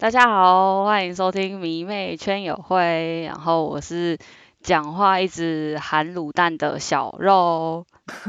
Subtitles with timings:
[0.00, 3.24] 大家好，欢迎收听迷妹圈友会。
[3.26, 4.16] 然后我是
[4.62, 7.84] 讲话一直含卤蛋的小肉。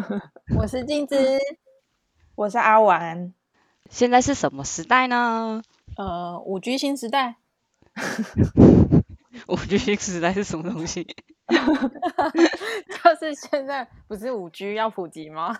[0.60, 1.16] 我是镜子，
[2.36, 3.34] 我是阿丸。
[3.90, 5.62] 现在是什么时代呢？
[5.96, 7.38] 呃，五 G 新时代。
[9.48, 11.08] 五 G 新时代是什么东西？
[11.48, 15.58] 就是现在不是五 G 要普及吗？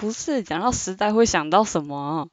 [0.00, 2.26] 不是，讲到时代会想到什么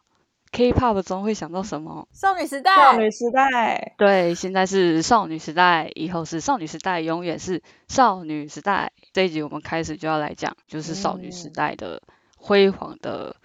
[0.52, 2.08] ？K-pop 中会想到什么？
[2.12, 2.76] 少女时代。
[2.76, 3.96] 少女时代。
[3.98, 8.92] 对，现在是少女时代，以后是少女时代，永远是少女时代。
[9.14, 12.02] 这一集我们开始就要来讲，就是少女时代的
[12.36, 13.36] 辉煌的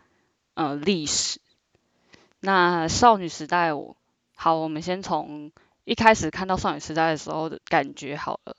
[0.54, 1.40] 呃历史。
[2.40, 3.96] 那少女时代，我
[4.34, 5.52] 好，我们先从
[5.84, 8.56] 一开始看到少女时代的时候的感觉好了。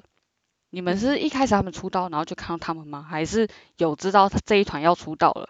[0.70, 3.05] 你们是一开始他们出道，然后就看到他们吗？
[3.08, 5.50] 还是有知道这一团要出道了？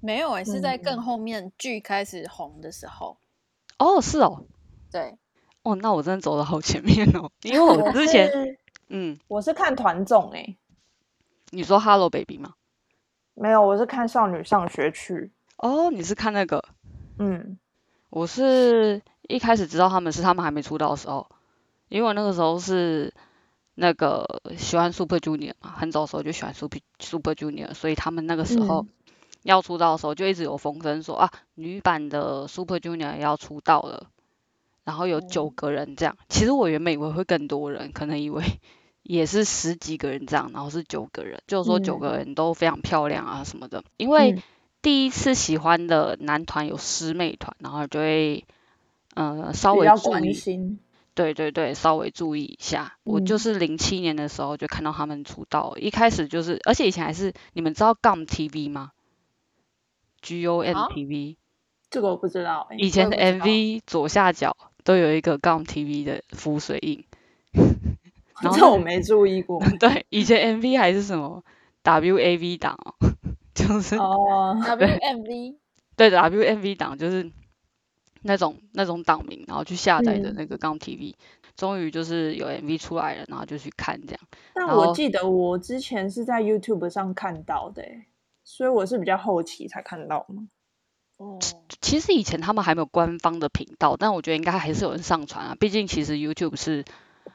[0.00, 3.18] 没有诶，是在更后面剧开始红的时候。
[3.78, 4.44] 哦，是哦。
[4.90, 5.16] 对。
[5.62, 8.30] 哦，那我真的走的好前面哦，因为我之前，
[8.88, 10.56] 嗯，我是看团综诶。
[11.50, 12.54] 你说 Hello Baby 吗？
[13.34, 15.32] 没有，我是看少女上学去。
[15.56, 16.64] 哦，你是看那个？
[17.18, 17.58] 嗯，
[18.10, 21.28] 我是一开始知道他们是他们还没出道的时候，
[21.88, 23.12] 因为我那个时候是
[23.74, 28.86] 那个喜欢 Super Junior 嘛，很早的时候就喜欢 Super Super Junior，所以他们那个时候
[29.42, 34.08] 要出道的时候就一直有风声说啊，女版的 Super Junior 要出道了，
[34.84, 36.16] 然后有九个人这样。
[36.28, 38.42] 其实我原本以为会更多人，可能以为
[39.02, 44.42] 也是十几个人这样，然后是九个人，就是说九个人都非常漂亮啊什么的，因为。
[44.80, 48.44] 第一次喜欢的男团有师妹团，然后就会
[49.14, 50.78] 呃稍微注意，
[51.14, 52.96] 对对对，稍微注意一下。
[53.02, 58.92] 我就是零七年的时候就看到他们出道，一开始就是，而且以前还是你们知道 GOM TV 吗
[60.28, 61.36] ？G O M TV，
[61.88, 62.68] 这个我不知道。
[62.76, 64.54] 以前的 MV 左下角
[64.84, 67.04] 都有一个 GOM TV 的浮水印，
[68.54, 69.58] 这我没注意过。
[69.80, 71.42] 对，以前 MV 还是什么
[71.82, 72.78] WAV 档。
[73.54, 75.56] 就是哦，WMV
[75.96, 77.28] 对 WMV 档就是
[78.22, 81.14] 那种那种档名，然后去下载的那个刚 TV，
[81.56, 84.20] 终于就是有 MV 出来了，然后就去看这样。
[84.54, 87.82] 但我记得我之前是在 YouTube 上看到的，
[88.50, 90.48] 所以我是比较后期才看到嘛。
[91.18, 91.38] 哦，
[91.82, 95.54] 其实以前他们还没有官方的频道，但我觉得应该还是有人上传啊。
[95.60, 96.82] 毕竟其实 YouTube 是，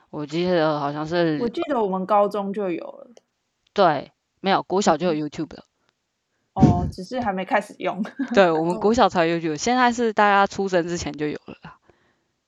[0.09, 3.11] 我记得好像是，我记得我们高中就有了。
[3.73, 5.65] 对，没有国小就有 YouTube 了。
[6.53, 8.03] 哦，只是还没开始用。
[8.33, 11.75] 对，我们 国小才有 YouTube，现在是大家出生之前就有了，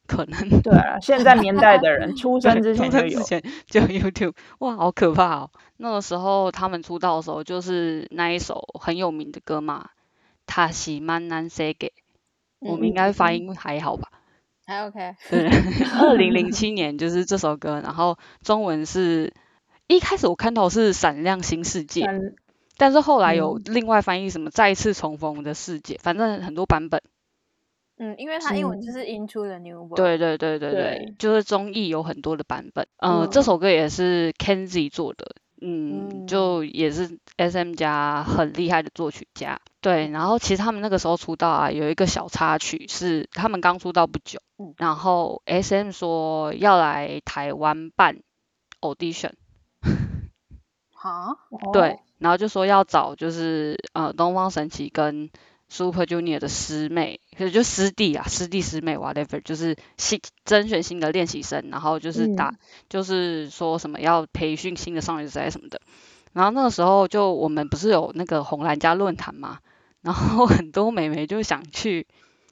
[0.08, 0.62] 可能。
[0.62, 3.20] 对啊，现在年代的人出 生之前就有。
[3.20, 5.52] 之前就 YouTube，哇，好可怕哦！
[5.78, 9.90] 那个时候他们出道的时候，就是那一首很有名的歌嘛，
[10.46, 11.88] 《塔西曼南塞给》，
[12.60, 14.10] 我们应该发音还好吧？
[14.66, 15.16] 还 OK。
[15.30, 15.50] 对，
[16.00, 19.34] 二零零七年就是这首歌，然后中文是
[19.88, 22.06] 一开始我看到是《闪亮新世界》。
[22.78, 27.02] 但是后来有另外翻译什么再一次重逢的世界，反正很多版本。
[27.98, 29.96] 嗯，因为它英文就是 Into the New World。
[29.96, 32.88] 对对对对对，就是综艺有很多的版本。
[32.98, 39.60] 嗯，这首歌也是 Kenzie 做的，嗯，就也是 SM 家很厉害的作曲家。
[39.80, 44.40] 对，然后其实他们那个时候出道啊，有一个小插曲是他们刚出道不久，
[44.78, 48.20] 然后 SM 说要来台湾办
[48.82, 49.32] audition。
[50.94, 51.36] 好，
[51.72, 52.00] 对。
[52.18, 55.30] 然后就说要找就是呃东方神起跟
[55.68, 62.54] Super Junior 的师妹，可是就师弟啊，师弟师妹 whatever，就是新甄选新的练习生，然后就是打
[62.88, 65.82] 就是说什么要培训新的少女时代什么的。
[66.34, 69.60] 然后那个时候就我们不是有那个红蓝家论坛嘛，
[70.02, 72.06] 然后 很多美眉就想去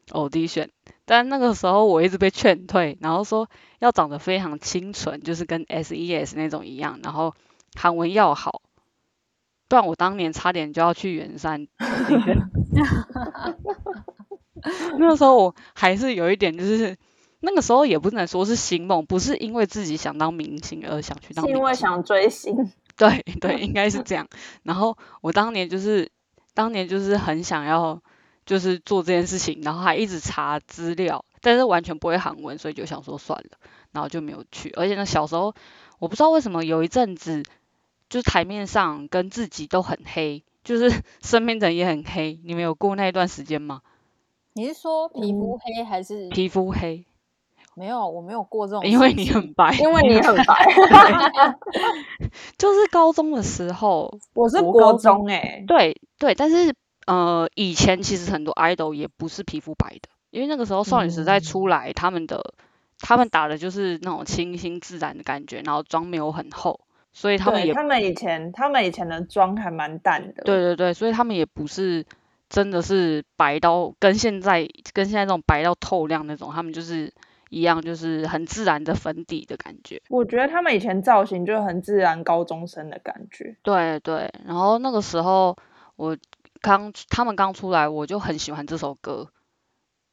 [0.09, 0.69] audition，
[1.05, 7.35] 但那个时候我一直被劝退，然后说要长得非常清纯，就是跟 S.E.S 那种一样，然后
[7.75, 8.61] 韩文要好。
[9.69, 11.67] 不然我当年差点就要去圆山。
[14.97, 16.97] 那个时候我还是有一点，就是
[17.41, 22.71] 那个时候也不能说是星梦，不是因为自己想当明星而想去当，因为想追星。
[22.95, 24.27] 对对，应该是这样。
[24.63, 26.11] 然后我当年就是
[26.53, 28.01] 当年就是很想要
[28.45, 33.57] 就是做这件事情，然后还一直查资料，但是完全不会韩文，所以就想说算了，
[33.91, 34.69] 然后就没有去。
[34.77, 35.53] 而且呢，小时候
[35.99, 37.43] 我不知道为什么有一阵子。
[38.09, 40.89] 就是台面上跟自己都很黑，就是
[41.23, 42.39] 身边人也很黑。
[42.43, 43.81] 你们有过那一段时间吗？
[44.53, 47.05] 你是说皮肤黑还是皮肤黑？
[47.75, 48.83] 没有，我没有过这种。
[48.85, 50.65] 因为你很白，因为你很白。
[52.57, 55.63] 就是高中的时候，我是国中哎。
[55.67, 56.75] 对对，但是
[57.07, 60.09] 呃，以前其实很多 idol 也不是皮肤白的。
[60.29, 62.53] 因为那个时候少女时代嗯出来，他们的
[62.99, 66.79] 他们打的就是那种清新自然的感觉，然后妆没有很厚，
[67.13, 72.03] 所以他们也他们以前他们以前的妆还蛮淡的，对对对，所以他们也不是
[72.49, 77.13] 真的是白到跟现在跟现在这种白到透亮那种，他们就是
[77.49, 80.01] 一样，就是很自然的粉底的感觉。
[80.09, 83.55] 我觉得他们以前造型就很自然高中生的感觉。
[83.61, 85.55] 对对，然后那个时候
[85.95, 86.17] 我
[86.61, 89.29] 刚他们刚出来，我就很喜欢这首歌，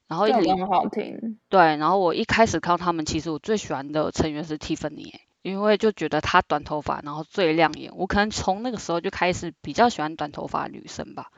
[0.06, 7.92] 然后一直很好听，对，然后我一开始看到他们，其实我最喜欢的成员是 Tiffany，欸因为就觉得她短头发，然后最亮眼。
[7.96, 11.30] 我可能从那个时候就开始比较喜欢短头发女生吧。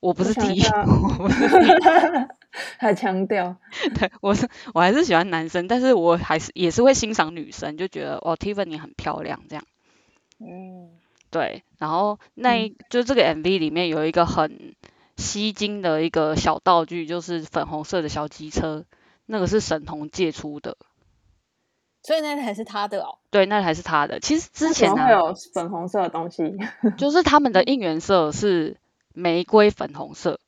[0.00, 2.28] 我不是想 T，一下我不是 T，
[2.78, 3.56] 还 强调，
[3.98, 9.64] 对，我是我还是喜欢男生，但是我还是也是会欣赏女生，就觉得哦 Tiffany 很漂亮这样。
[10.38, 10.90] 嗯，
[11.30, 14.76] 对，然后那一、就这个 MV 里面有一个很
[15.16, 18.84] 吸睛的一个小道具，就是粉红色的小机车，
[19.26, 20.76] 那个是沈腾借出的。
[22.08, 23.18] 所以那台是他的哦。
[23.30, 24.18] 对，那还是他的。
[24.18, 26.56] 其实之前呢、么会有粉红色的东西？
[26.96, 28.78] 就是他们的应援色是
[29.12, 30.40] 玫瑰粉红色，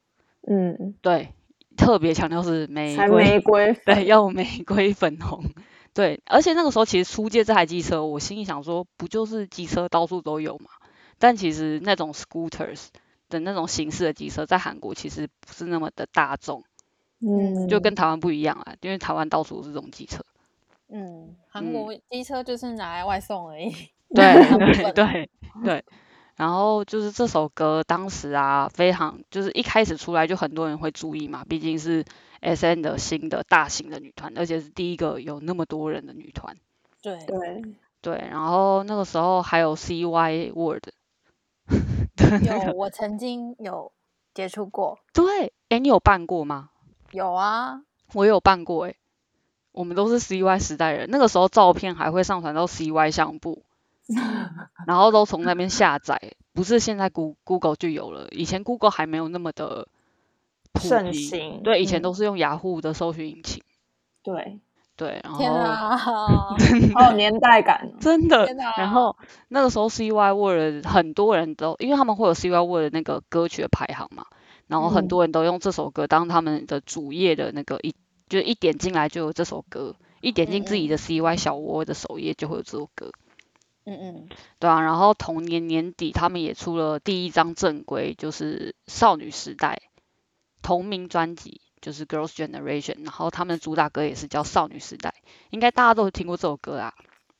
[0.48, 1.34] 嗯，对，
[1.76, 5.44] 特别强调是玫才瑰，玫瑰 粉，对，要玫瑰粉红。
[5.92, 10.70] 对，而且那个时候其实出借这台机车，我心里想说，不就是机车到处都有嘛？
[11.18, 12.86] 但其实那种 scooters
[13.28, 16.64] 的那种形式的机车，在韩国其实不是那么的大众，
[17.20, 20.24] 嗯，就跟台湾不一样啊，因为台湾到处都是这种机车。
[20.92, 23.70] 嗯，韩嗯国机车就是拿来外送而已。
[24.14, 25.30] 对对对
[25.62, 25.84] 对，
[26.36, 32.04] 然后就是这首歌当时啊，非常就是一开始出来就很多人会注意嘛，毕竟是
[32.40, 36.56] S N 的新的大型的女团，而且是第一个有那么多人的女团。
[37.00, 37.62] 对，对，
[38.02, 40.88] 对，然后那个时候还有 C Y Word，
[42.44, 43.92] 有我曾经有
[44.34, 46.70] 接触过，对，哎，你有办过吗？
[47.12, 47.82] 有啊，
[48.14, 48.96] 我有办过哎，
[49.72, 53.62] 我们都是 C Y 时代人，那个时候照片还会上传到 C Y 相簿，
[54.86, 59.86] 然后都从那边下载，不是现在 Goo- Google 就有了，以前 Google 还没有那么的
[60.72, 63.62] 普盛及，行，对，以前嗯都是用雅虎的搜寻引擎，
[64.22, 64.58] 对，
[64.96, 66.56] 对，然天后啊， 好
[67.10, 68.46] 有年代感哦， 真的
[68.76, 69.16] 然后
[69.48, 74.24] 那个时候 C Y Word 很多人都，因为他们会有 C Y Word 的那个歌曲的排行嘛，
[74.66, 77.94] 然后很嗯多人都用这首歌当他们的主页的那个一，
[78.30, 83.10] 就一点进来就有这首歌，一点进自己的 C Y 小窝的首页就会有这首歌，
[83.84, 84.28] 嗯嗯，
[84.58, 89.82] 对啊，然后同年年底他们也出了第一张正规，就是少女时代
[90.62, 95.12] 同名专辑，就是 Girls Generation，然后他们的主打歌也是叫少女时代，
[95.50, 96.94] 应该大家都有听过这首歌啊。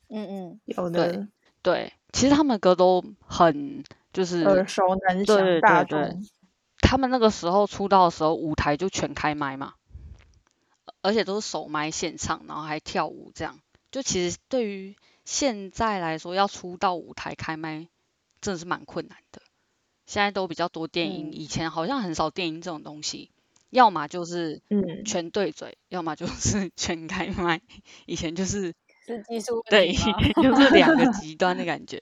[0.09, 1.27] 嗯嗯，有对的。
[1.61, 5.99] 对，其实他们的歌都很就是耳熟能对详，大对。
[6.01, 6.25] 对众，
[6.81, 9.75] 他们那个时候出道的时候，舞台就全开麦嘛，
[11.01, 13.59] 而且都是手麦现场，然后还跳舞这样。
[13.91, 14.95] 就其实对于
[15.25, 17.87] 现在来说，要出道舞台开麦，
[18.39, 19.41] 真的是蛮困难的。
[20.05, 23.31] 现在都比较多电音，嗯以前好像很少电音这种东西，
[23.69, 27.61] 要么就是嗯，全对嘴，要么就是 全开麦。
[28.05, 28.73] 以前就是
[29.05, 32.01] 是技术对，就是两个 极端的感觉，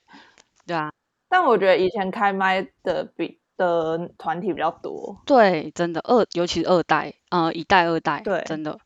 [0.66, 0.92] 对啊。
[1.28, 8.80] 但我觉得以前开麦的比的团体比较多，对，真的二，尤其是二代，呃，一代、二代，对真的，嗯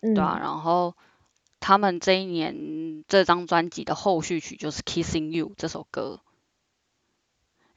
[0.00, 0.38] 对啊。
[0.40, 0.94] 然后
[1.60, 6.20] 他们这一年这张专辑的后续曲就是《Kissing You》这首歌，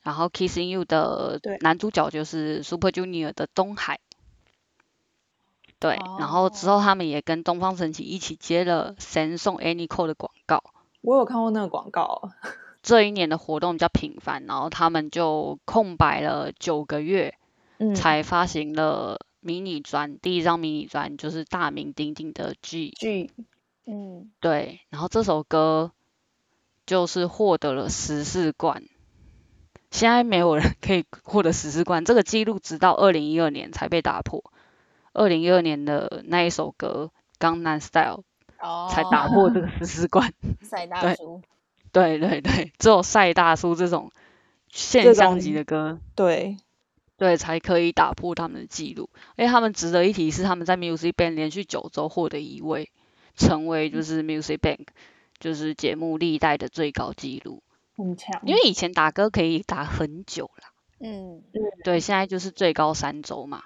[0.03, 1.57] 然后《Kissing You》的对。
[1.61, 3.99] 男主角就是 Super Junior 的东海，
[5.79, 10.63] 对，然后之后他们也跟东方神起一起接了神送 Annie Cole 的广告。
[11.01, 12.29] 我有看过那个广告，
[12.83, 17.35] 这一年的活动比较频繁，然后他们就空白了九个月，
[17.79, 23.29] 嗯，才发行了迷你专，第一张迷你专就是大名鼎鼎的 G G，
[23.85, 25.91] 嗯，对，然后这首歌
[26.85, 28.83] 就是获得了十四冠，
[29.89, 34.43] 现在没有人可以获得十四冠，这个记录直到二零一二年才被打破，
[35.13, 38.23] 二零一二年的那一首歌《江南 Style》
[38.65, 41.41] 哦，才打破这个十四冠，赛大对叔，
[41.91, 42.19] 对。
[42.19, 44.11] 对对，只有赛大叔这种
[44.69, 45.99] 现象级的歌。
[46.15, 46.57] 对，
[47.21, 49.07] 对，才可以打破他们的记录。
[49.37, 52.89] 而且他们值得一提是，他们在 Music Bank 连续九周获得一位，
[53.35, 54.87] 成为就是 Music Bank
[55.37, 57.61] 就是节目历代的最高纪录。
[57.95, 61.43] 很强，因为以前打歌可以打很久啦，嗯，
[61.83, 63.65] 对，现在就是最高三周嘛。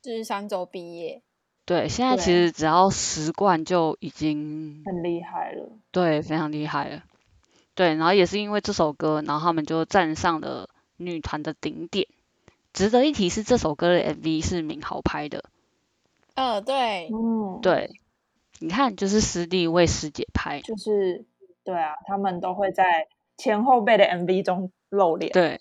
[0.00, 1.24] 就是三周毕业，
[1.64, 7.02] 对，现在其对实只要十冠就已经很厉害了，对非常厉害了。
[7.74, 12.06] 对，然后也是因为这首歌，然后他们就站上了女团的顶点。
[12.76, 15.44] 值得一提是这首歌的 MV 是明豪拍的，
[16.34, 17.98] 呃，对，嗯，，对，
[18.60, 21.24] 你看就是师弟为师姐拍，就是
[21.64, 25.32] 对啊，他们都会在前后辈的 MV 中露脸。
[25.32, 25.58] 对，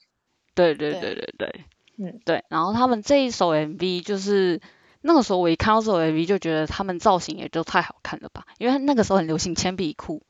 [0.53, 1.33] 对对对对对。
[1.37, 1.65] 对，
[1.97, 2.43] 嗯，对。
[2.49, 4.59] 然后他们这一首 MV 就是
[4.99, 10.21] 那个时候我一看到这首 MV 就觉得他们造型也就太好看了吧，因为那个时候很流行铅笔裤，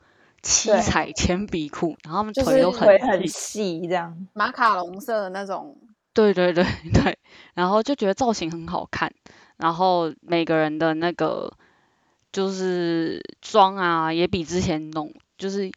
[0.43, 4.27] 七彩铅笔裤，然后他们就是腿都腿很细，细这样。
[4.33, 5.75] 马卡龙色的那种，
[6.15, 7.17] 对对对对，
[7.53, 9.13] 然后就觉得造型很好看，
[9.57, 11.53] 然后每个人的那个
[12.31, 15.69] 就是妆啊，也比之前浓，就是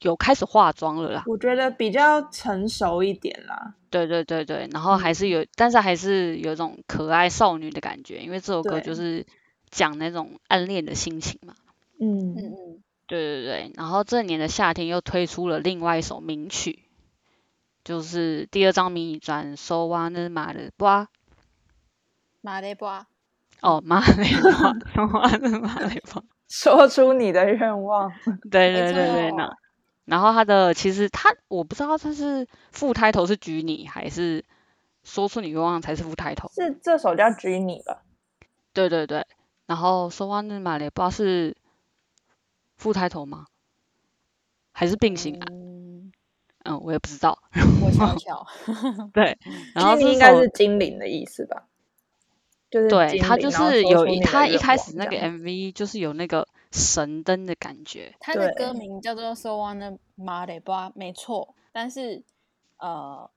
[0.00, 1.24] 有开始化妆了啦。
[1.26, 3.74] 我觉得比较成熟一点啦。
[3.90, 9.24] 对对对对，然后还是有，但是还是有一种可爱少女的感觉，因为这首歌就是
[9.70, 11.54] 讲那种暗恋的心情嘛。
[11.98, 16.84] 嗯嗯嗯，对对对，然后这年的夏天又推出了另外一首名曲，
[17.88, 21.08] 就是第二张迷你专《So Wanna m a r 哇
[22.42, 23.06] 马雷巴，
[23.62, 28.12] 哦马雷巴，So Wanna 马雷巴，说出你的愿望。
[28.50, 29.56] 对没对对对，错那
[30.04, 34.44] 然后他的其实他我不知道他是副开头是举你还是
[35.02, 38.02] 说出你愿望才是副开头，是这首叫《举你》吧？
[38.74, 39.26] 对对对，
[39.64, 41.56] 然后说话那马雷不知道是
[42.76, 43.46] 副开头吗？
[44.72, 45.46] 还是并行啊？
[45.50, 46.07] 嗯，
[46.68, 47.38] 嗯，我也不知道。
[47.82, 48.46] 我瞧瞧，
[49.12, 49.38] 对，
[49.74, 51.64] 然后这应该是精灵的意思吧？
[52.70, 62.22] 就是对精他就是有一他一开始那个 MV 就是有那个神灯的感觉，他的歌名叫做《So Wanna m a r e b a 没错，但是
[62.76, 63.30] 呃，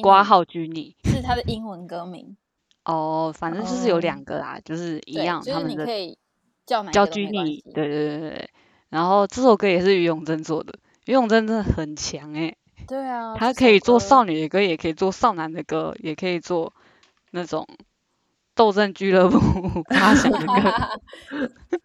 [0.00, 2.36] 挂号居你是他的英文歌名，
[2.84, 6.16] 哦，反正就是有哦两个啦，就是一对，就是样他们的你可以
[6.64, 7.62] 叫哪叫个都居你，没关系。
[7.74, 8.50] 对对对对对。
[8.88, 16.72] 然后这首歌也是于永贞做的，于永贞真的很强诶、对啊，他可以做少女的歌，也可以做少男的歌，也可以做
[17.30, 17.66] 那种
[18.54, 19.38] 斗争俱乐部
[19.90, 21.78] 发响的歌。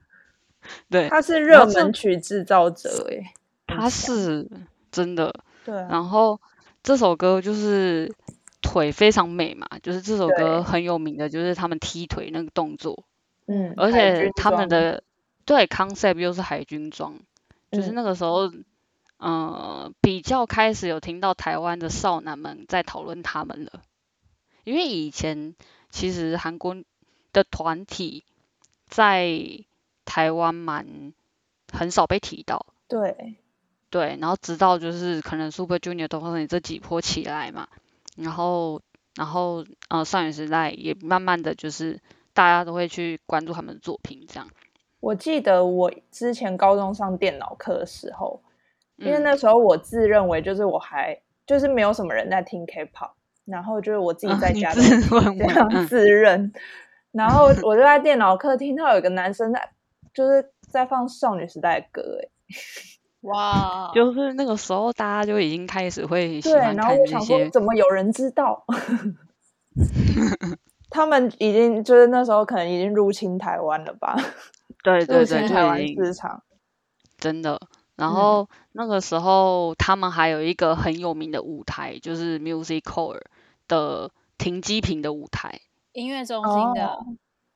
[0.89, 3.33] 对，他是热门曲制造者哎。
[3.67, 4.49] 他是
[4.91, 5.33] 真的。
[5.65, 6.39] 对啊，然后
[6.83, 8.13] 这首歌就是
[8.61, 13.05] 腿非常美嘛，就是这首歌很有名的，就是他们踢腿那个动作，
[13.47, 15.03] 嗯，而且他们的
[15.45, 17.15] 对 concept 又是海军装，
[17.71, 18.51] 就是嗯那个时候，
[19.23, 23.83] 嗯、比较开始有听到台湾的少男们在讨论他们了，
[24.63, 25.55] 因为以前
[25.91, 26.75] 其实韩国
[27.31, 28.23] 的团体
[28.87, 29.39] 在
[30.05, 31.13] 台湾蛮
[31.71, 33.35] 很少被提到，对，
[33.91, 37.67] 对，然后直到就是可能 Super Junior 东方神起这几波起来嘛，
[38.17, 38.81] 然后
[39.15, 41.99] 然后呃少女时代也慢慢的就是
[42.33, 44.49] 大家都会去关注他们的作品这样，
[44.99, 48.41] 我记得我之前高中上电脑课的时候，
[49.01, 53.11] 因为嗯那时候我自认为就是我还就是没有什么人在听 K-pop，
[53.45, 56.51] 然后就是我自己在家里这样自认，
[57.11, 59.69] 然后我就在电脑课听到有一个男生在
[60.13, 62.27] 就是在放少女时代的歌，哎，
[63.21, 68.65] 哇， 就是那个时候大家就已经开始会喜对，然后我想说些，怎么有人知道？
[70.89, 74.15] 他们已经就是那时候可能已经入侵台湾了吧？
[74.17, 74.23] 入
[74.83, 76.43] 对对对，侵台湾市场。
[77.17, 77.59] 真的。
[78.01, 83.21] 然嗯后那个时候他们还有一个很有名的舞台，就是 Music Core
[83.67, 85.61] 的停机坪的舞台。
[85.93, 87.05] 音乐中心的，哦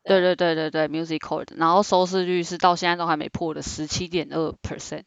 [0.03, 5.05] 对对对对对，Music Core，然后收视率是到现在都还没破的十七点二 percent。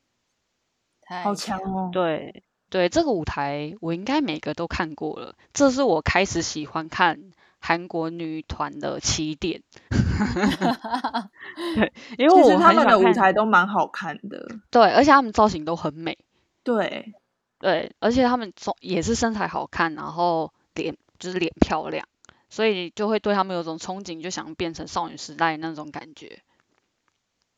[1.02, 1.90] 太好强哦！
[1.92, 7.30] 对对，这个舞台我应该每个都看过了，这是我开始喜欢看
[7.61, 9.62] 韩国女团的起点。
[11.75, 14.47] 对，因为我他们的舞台都蛮好看的。
[14.71, 16.19] 对，而且他们造型都很美。
[16.62, 17.15] 对，
[17.59, 22.07] 对，而且他们中也是身材好看，然后脸就是脸漂亮，
[22.50, 26.41] 所以就会对他们有种憧憬，就想变成少女时代那种感觉。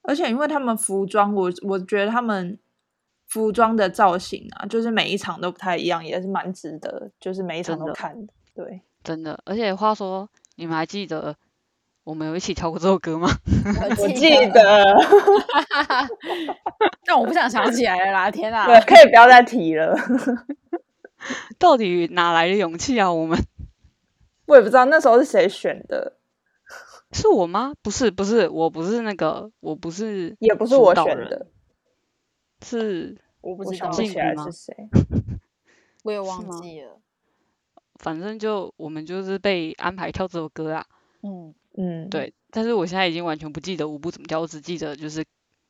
[0.02, 2.58] 而且因为他们服装，我我觉得他们
[3.26, 8.32] 服装的造型啊，就是每一场都不太一样，也是蛮值得，就是每一场都看的。
[8.54, 11.34] 对，真的，而且话说，你们还记得
[12.04, 13.28] 我们有一起跳过这首歌吗？
[13.98, 14.84] 我记记得，
[17.04, 18.30] 但我不想想起来了啦！
[18.30, 19.94] 天啊，对，可以不要再提了。
[21.58, 23.12] 到底哪来的勇气啊？
[23.12, 23.38] 我们
[24.46, 26.16] 我也不知道那时候是谁选的，
[27.12, 27.74] 是我吗？
[27.82, 31.46] 不是，不是，我不是那个，我不是，也不是我选的，
[32.64, 34.74] 是我我不知道，想不起来是谁。
[36.04, 37.00] 我也忘记了。
[38.00, 40.84] 反正就我们就是被安排跳这首歌啊。
[41.22, 45.24] 嗯，嗯，，对，但是我现在已经完全不记得舞步怎么跳，我只记得就是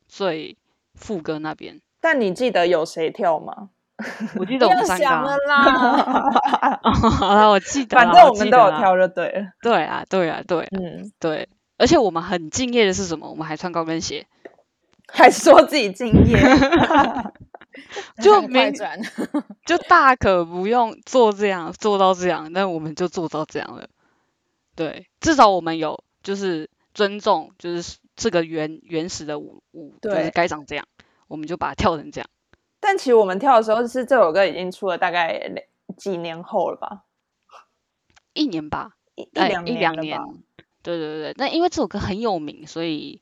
[0.08, 0.56] 最
[0.94, 1.80] 副歌那边。
[2.00, 3.68] 但你记得有谁跳吗？
[4.38, 5.58] 我记得我们三个、想了啊。
[5.60, 6.80] 啦。
[7.10, 9.52] 好 了，我记得，反正我们都有跳就对了。
[9.60, 13.28] 对啊，对啊，对啊嗯，对，而且我们很敬业的是什么？
[13.28, 14.26] 我们还穿高跟鞋，
[15.12, 16.38] 还说自己敬业，
[18.22, 19.00] 就快没转，
[19.64, 23.88] 就大可不用做这样做到这样，但我们就做到这样了。
[24.74, 30.86] 对，至少我们有就是尊重，就是这个原原始的舞舞就是对该长这样，
[31.28, 32.28] 我们就把它跳成这样。
[32.80, 35.52] 但其实我们跳的时候是这首歌已经出了大概
[35.96, 37.04] 几年后了吧，
[38.32, 40.18] 一年吧，一两一两年，
[40.82, 41.34] 对对对。
[41.36, 43.20] 但因为这首歌很有名，所以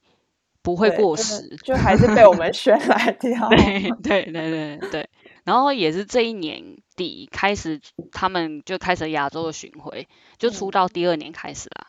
[0.63, 1.57] 不会过时。
[1.65, 3.49] 就还是被我们 选来跳。
[3.49, 5.09] 对对对对对，
[5.45, 7.81] 然后也是这一年底开始，
[8.13, 11.89] 他们就开始亚洲的巡回，就出道第二年开始啦，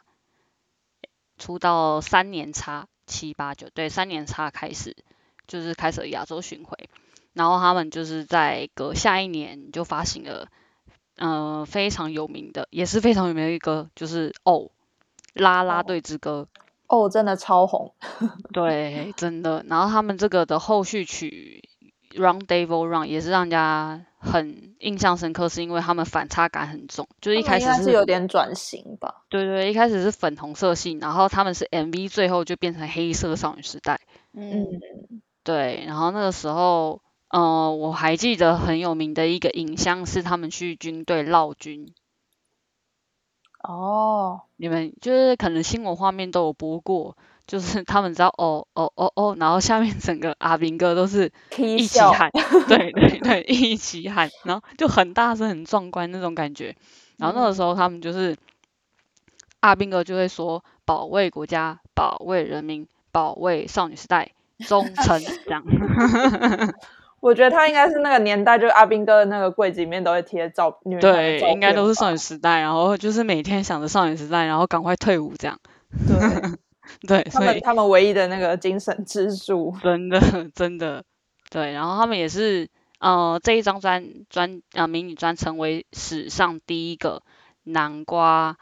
[1.38, 4.96] 出道三年差七八九，对，三年差开始
[5.48, 6.90] 就是开始亚洲巡回，
[7.34, 10.48] 然后他们就是在隔下一年就发行了，
[11.16, 14.70] 呃，非常有名的，也是非常有名的一个歌，就是哦，
[15.34, 16.69] 啦啦哦队之歌，哦，
[17.10, 17.94] 真的超红，
[18.52, 19.64] 对，真的。
[19.68, 21.70] 然后他们这个的后续曲
[22.20, 29.24] 《Run Devil Run》也是让人家很印象深刻，是因为他们反差感很重，就是一开始是有点转型吧。
[29.30, 34.00] 对对，一开始是粉红色系，然后他们是 MV 最后就变成黑色少女时代。
[34.34, 34.66] 嗯，
[35.44, 41.94] 对，然后那个时候，呃，我还记得很有名的一个影像是他们去军队绕军，
[43.70, 52.32] 哦，你们就是可能新闻画面都有播过，就是他们知道哦哦哦哦，然后下面整个阿兵哥都是一起，喊，
[52.68, 56.76] 对对对，一起喊，然后就很大声、很壮观那种感觉。
[57.18, 58.36] 然后那个时候他们就是
[59.60, 64.32] 阿兵哥就会说保卫国家、保卫人民、保卫少女时代、
[64.66, 65.64] 忠诚这样。
[67.22, 75.60] 我觉得他应该是那个年代，就是阿兵哥的那个柜子里面都会贴照女对，照应该都是少女时代，然后就是每天想着少女时代，然后赶快退伍这样。
[76.08, 79.76] 对，对，他们他们唯一的那个精神支柱。
[79.84, 81.04] 真的真的
[81.50, 87.24] 对，然后他们也是呃这一张专专呃迷你专成为史上第一个
[87.64, 88.58] 南瓜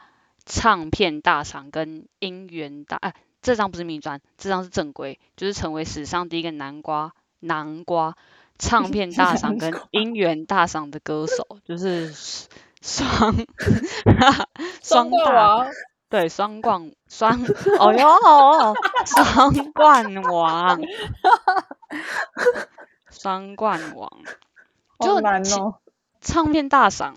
[0.45, 8.15] 唱片大赏跟音源大哎、这张不是迷你专，这张是正规，就是成为史上第一个南瓜南瓜
[8.57, 12.13] 唱 片大赏跟音源大赏的歌手，就是
[12.81, 13.35] 双
[14.81, 15.67] 双冠大王，
[16.09, 17.43] 对，双冠双，
[17.79, 20.79] 哦哟，双冠王，
[23.09, 24.11] 双冠王，
[24.97, 25.75] 好就难哦，
[26.21, 27.15] 唱片大赏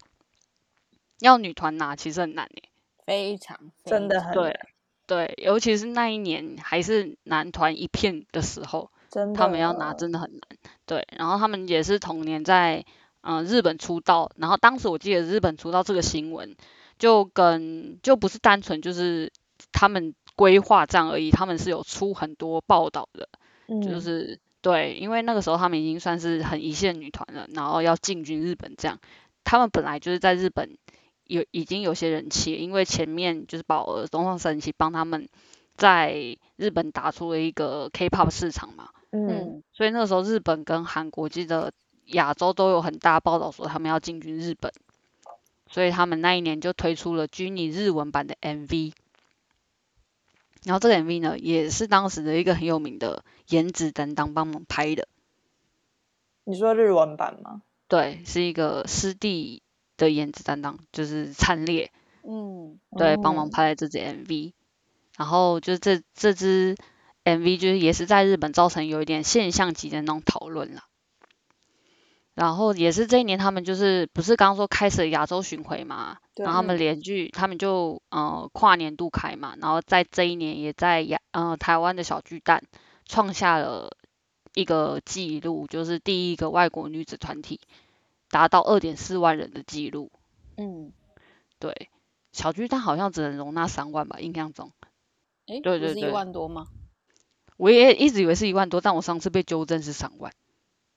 [1.20, 2.62] 要女团拿其实很难诶，
[3.06, 4.58] 非常真的很对
[5.06, 8.90] 对，尤其是那一年还是男团一片的时候，
[9.34, 10.40] 他们要拿真的很难。
[10.86, 12.84] 对，然后他们也是同年在
[13.22, 16.56] 嗯、呃日本出道，然后当时我记得日本出道这个新闻，
[16.98, 19.32] 就跟就不是单纯就是
[19.72, 23.28] 他们规划这样而已，他们是有出很多报道的，
[23.68, 28.98] 嗯就是对，因为那个时候他们已经算是很一线女团了，然后要进军日本这样，
[29.44, 30.76] 他们本来就是在日本
[31.24, 35.28] 有已经有些人气，因为前面就是宝儿、东方神起帮他们
[35.76, 41.72] 在日本打出了一个 K-pop 市场嘛，嗯嗯所以那个时候日本跟韩国记得
[42.06, 44.72] 亚洲都有很大报道说他们要进军日本，
[45.68, 48.92] 所以他们那一年就推出了 Jennie 日文版的 MV。
[50.64, 55.08] 然后这个 MV 呢，也是当时的一个很有名的颜值担当帮忙拍的，
[56.44, 57.62] 你说日文版吗？
[57.88, 59.62] 对，是一个师弟
[59.96, 61.90] 的颜值担当，就是灿烈，
[62.22, 64.52] 嗯对，帮忙哦拍了这支 MV。
[65.16, 66.76] 然后就这这支
[67.24, 70.84] MV 就是也是在日本造成有一点现象级的那种讨论了。
[72.34, 82.62] 然后也是这一年，他们就是不是刚刚说开始了亚洲巡回嘛，然后他们连续他们就呃跨年度开嘛，然后在这一年也在亚呃台湾的小巨蛋
[83.04, 83.94] 创下了
[84.54, 87.60] 一个记录，就是第一个外国女子团体
[88.30, 90.10] 达到二点四万人的记录。
[90.56, 90.92] 嗯，
[91.58, 91.90] 对，
[92.32, 94.72] 小巨蛋好像只能容纳三万吧，印象中。
[95.46, 96.68] 诶，不是一对对一万多吗？
[97.60, 100.32] 我也一直以为是一万多，但我上次被纠正是三万。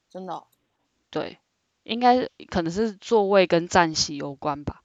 [0.10, 0.48] 真的哦，
[1.10, 1.40] 对，
[1.84, 4.82] 应该可能是座位跟站席有关吧，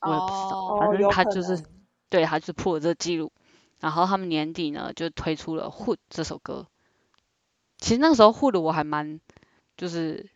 [0.00, 0.60] 我也不知道。
[0.60, 1.64] 哦反正他就是
[2.08, 3.32] 对，他就是破了这个记录。
[3.80, 6.68] 然后他们年底呢就推出了《Hood》这首歌。
[7.78, 9.20] 其实那个时候《Hood》我还蛮，
[9.76, 10.30] 就是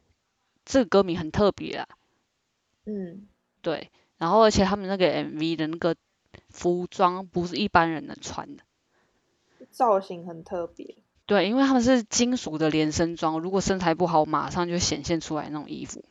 [0.64, 1.88] 这个歌名很特别啊，
[2.84, 3.28] 嗯，
[3.62, 3.92] 对。
[4.16, 5.94] 然后而且他们那个 MV 的那个
[6.50, 8.64] 服装不是一般人能穿的。
[9.70, 16.04] 造型很特别，对，因为他们是金属的连身装，如果身材不好，马上就显现出来那种衣服。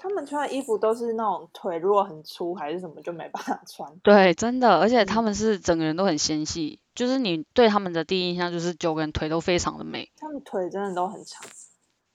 [0.00, 3.96] 他们穿的衣服都是那种腿如果很粗还是什么就没办法穿。
[4.04, 10.08] 对，真的，而且他嗯们是整个人都很纤细，就是你对他们的第一印象就是九个人腿都非常的美。
[10.16, 11.44] 他们腿真的都很长。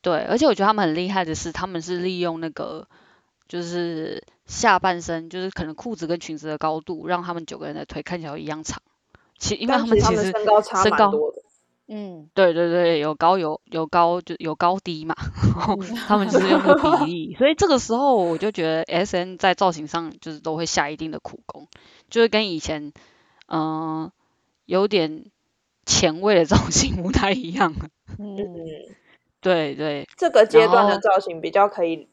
[0.02, 2.88] 对，而且我觉得他们很厉害的是，他们是利用那个
[3.50, 8.82] 就是下半身，就是可能裤子跟裙子的高度，让他们九个人的腿看起来一样长。
[9.44, 11.42] 其因为他们其实身高差蛮多的。
[11.88, 15.16] 嗯，对对对，有高有有高就有高低嘛，
[15.56, 21.68] 然后嗯他们就是用那个比 例，所以这个时候我就觉得 S N 在造型上就是都会下一定的苦功，
[22.10, 22.94] 就是跟以前
[23.48, 24.12] 嗯、呃
[24.66, 25.26] 有点
[25.86, 27.74] 前卫的造型不太一样
[28.18, 28.38] 嗯，
[29.42, 32.08] 对对，这个阶段的造型比较可以，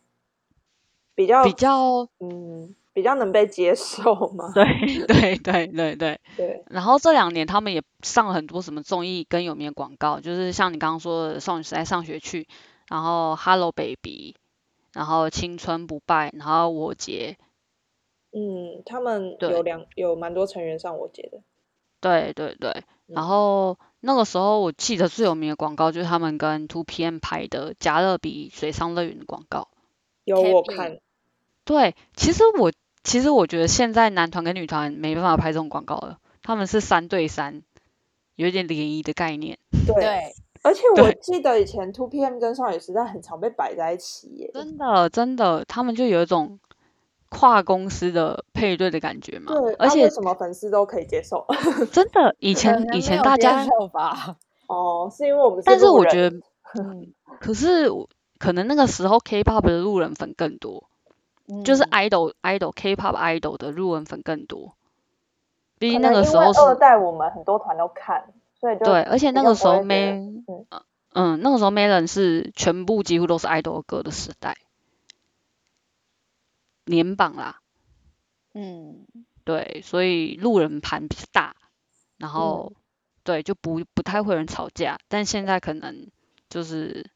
[1.14, 4.52] 比较比较嗯比较能被接受嘛。
[4.52, 4.64] 对
[5.06, 6.20] 对对对对。
[6.36, 12.48] 对，然后这两年他们也上了很多什么综艺跟有名的广告，就是像你刚刚说的《少女时代》上学去，
[12.88, 14.34] 然后 Hello Baby，
[14.92, 17.36] 然后青春不败，然后我姐，
[18.32, 21.40] 嗯，他们有两有蛮多成员上我姐的。
[22.00, 22.70] 对对对，
[23.06, 29.68] 然嗯后那个时候我记得最有名的广告就是他们跟 Two PM 拍的加勒比水上乐园的广告。
[30.24, 30.98] 有我看，
[31.64, 37.62] 对，其实我其实我觉得现在男团跟女团没办法拍这种广告了，他们是三对三，
[38.36, 39.58] 有一点联谊的概念。
[39.86, 44.50] 对，对，而且我记得以前 Two PM 跟少女时代很常被摆在一起耶。
[44.52, 46.58] 真的真的，他们就有一种
[47.30, 49.52] 跨公司的配对的感觉嘛。
[49.54, 51.46] 对，而且啊什么粉丝都可以接受？
[51.92, 54.36] 真的，以前以前大家，受吧，
[54.68, 56.36] 哦，是因为我们但是我觉得，
[56.78, 57.88] 嗯，可是
[58.38, 60.89] 可能那个时候 K-pop 的路人粉更多，
[61.64, 64.74] 就是嗯 idol idol K-pop idol 的路人粉更多。
[65.78, 70.84] 毕竟那个时候是二代我们很多团都看，所以就对，而且那个时候不会觉得 May 嗯。
[71.12, 74.56] 嗯，那个时候 Melon 是全部几乎都是 idol 的歌的时代，
[76.84, 77.60] 年榜啦，
[78.54, 79.06] 嗯，
[79.44, 81.56] 对，所以路人盘比较大，
[82.16, 82.32] 然嗯。
[82.32, 82.72] 后、
[83.22, 86.08] 对就不不太会有人吵架，但现在可能
[86.48, 87.10] 就是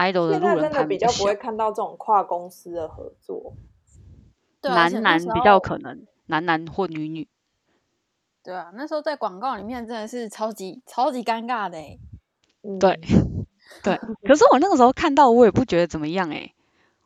[0.00, 3.54] idol 的路人真的比盘较不会看到这种跨公司的合作。
[4.60, 7.28] 对啊，男男比较可能，男男或女女，
[8.42, 11.98] 对啊，那时候在广告里面真的是超级超级尴尬的欸
[12.62, 13.00] 嗯，对
[13.82, 13.96] 对。
[14.26, 16.54] 可是我那个时候看到，我也不觉得怎么样诶、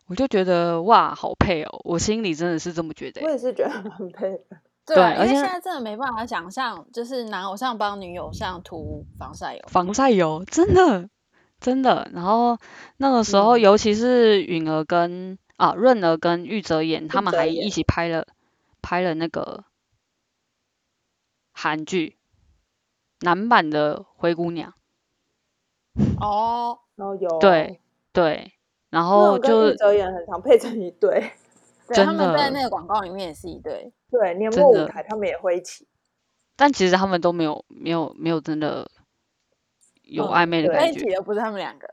[0.06, 3.32] 我就觉得哇，好配哦，我心里真的是这么觉得、我欸。
[3.32, 4.56] 也是觉得很配的。
[4.86, 9.62] 对而且现在真的没办法想象，就是男偶像帮女偶像涂防晒油。
[9.68, 11.08] 防晒油真的
[11.64, 12.06] 真的。
[12.12, 12.58] 然后
[12.98, 18.26] 那个时候，嗯尤其是允儿跟啊润儿跟玉泽演，他们还一起拍了
[18.82, 19.64] 拍了那个
[21.52, 22.18] 韩剧
[23.20, 24.74] 男版的《灰姑娘》。
[26.20, 27.80] 哦，然后有对
[28.12, 28.52] 对，
[28.90, 31.32] 然那后就玉泽演很常配成一对。
[31.88, 33.90] 对，真他们在那个广告里面也是一对。
[34.10, 35.88] 对，年真的末舞台他们也会一起。
[36.56, 38.90] 但其实他们都没有没有没有真的
[40.04, 40.84] 有嗯暧昧的感觉。
[40.84, 41.88] 在一起的不是他们两个。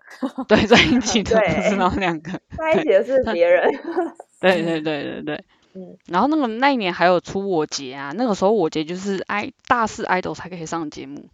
[0.47, 2.31] 对，在一起 的不是他们两个。
[2.57, 3.71] 在一起的是别人。
[4.39, 5.45] 对对对对对。
[5.73, 11.29] 嗯，然后那个那一年还有出我节啊，那个时候我节就是爱大四 idol 才可以上节目。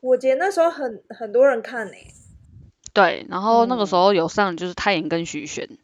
[0.00, 1.94] 我节那时候很很多人看呢、
[2.92, 5.78] 对，然后那个时嗯候有上就是泰妍跟徐玄，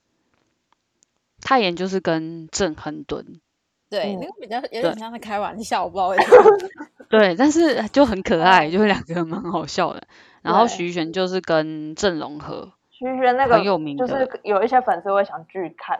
[1.41, 3.41] 泰妍就是跟郑亨敦，
[3.89, 6.98] 对，嗯那个比较有对点像在开玩笑，我不知道为什么。
[7.11, 10.03] 对，但是就很可爱，就是两个蛮好笑的。
[10.43, 15.99] 然后徐玄就是跟郑容和，徐玄那个很有名就是有一些粉丝会想去看，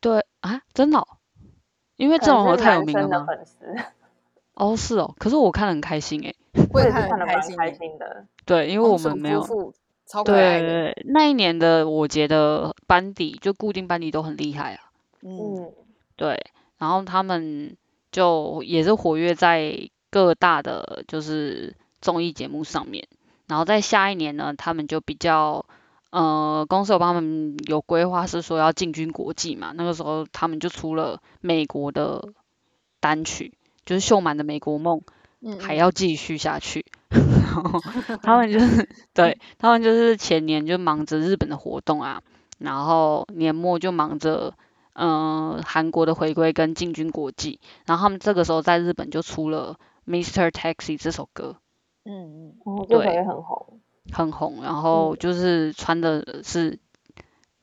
[0.00, 1.06] 对啊，真的哦、
[1.96, 3.26] 因为郑容和太有名了吗？
[3.26, 3.76] 粉丝，
[4.54, 6.34] 哦，是哦，可是我看得很开心诶。
[6.72, 8.26] 我也是看得蛮开很开心的。
[8.44, 9.40] 对，因为我们没有
[10.06, 10.34] 超对。
[10.34, 14.90] 对，那一年的我觉得班底就固定班底都很厉害啊。
[15.22, 15.72] 嗯，嗯，
[16.16, 16.38] 对，
[16.78, 17.76] 然后他们
[18.10, 23.08] 就也是活跃在各大的就是综艺节目上面。
[23.48, 25.66] 然后在下一年呢，他们就比较
[26.10, 29.72] 呃，公司有帮他们有规划是说要进军国际嘛。
[29.74, 32.28] 那个时候他们就出了美国的
[33.00, 35.02] 单曲，就是秀满的美国梦。
[35.58, 36.86] 还要继续下去。
[37.10, 37.80] 然后
[38.22, 42.22] 他们就是 对他们就是前年就忙着日本的活动啊，
[42.58, 44.54] 然后年末就忙着
[44.92, 50.50] 嗯、呃韩国的回归跟进军国际，然后他们这个时候在日本就出了《Mr.
[50.50, 51.56] Taxi》这首歌，
[52.04, 53.80] 嗯嗯，哦，这首对也很红。
[54.12, 56.78] 很红，然后嗯就是穿的是。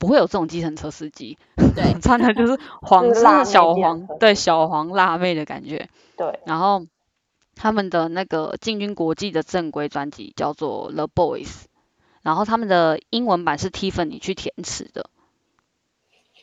[0.02, 5.90] 不会有这种计程车司机，对 穿的就是黄就是辣妹是小黄， 对小黄辣妹的感觉。
[6.16, 6.86] 对，然后
[7.54, 11.66] 他们的那个进军国际的正规专辑叫做 The Boys，
[12.22, 15.10] 然后他们的英文版是 Tiffany 去填词的。